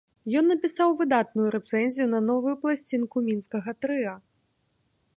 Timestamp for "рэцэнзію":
1.57-2.07